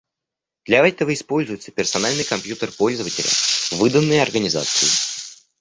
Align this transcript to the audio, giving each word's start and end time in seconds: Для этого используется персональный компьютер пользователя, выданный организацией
Для 0.65 0.87
этого 0.87 1.13
используется 1.13 1.71
персональный 1.71 2.23
компьютер 2.23 2.71
пользователя, 2.71 3.29
выданный 3.79 4.19
организацией 4.23 4.89